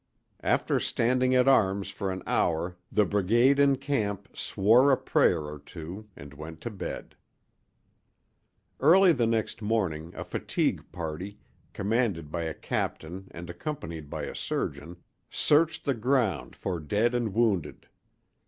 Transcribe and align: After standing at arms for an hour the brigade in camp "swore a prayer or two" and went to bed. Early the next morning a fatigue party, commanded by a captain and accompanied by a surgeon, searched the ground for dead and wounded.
After 0.41 0.79
standing 0.79 1.35
at 1.35 1.47
arms 1.47 1.89
for 1.91 2.11
an 2.11 2.23
hour 2.25 2.75
the 2.91 3.05
brigade 3.05 3.59
in 3.59 3.75
camp 3.75 4.35
"swore 4.35 4.91
a 4.91 4.97
prayer 4.97 5.41
or 5.43 5.59
two" 5.59 6.09
and 6.15 6.33
went 6.33 6.59
to 6.61 6.71
bed. 6.71 7.15
Early 8.79 9.11
the 9.11 9.27
next 9.27 9.61
morning 9.61 10.11
a 10.15 10.23
fatigue 10.23 10.91
party, 10.91 11.37
commanded 11.71 12.31
by 12.31 12.45
a 12.45 12.53
captain 12.55 13.27
and 13.29 13.47
accompanied 13.47 14.09
by 14.09 14.23
a 14.23 14.33
surgeon, 14.35 14.97
searched 15.29 15.85
the 15.85 15.93
ground 15.93 16.55
for 16.55 16.79
dead 16.79 17.13
and 17.13 17.31
wounded. 17.35 17.87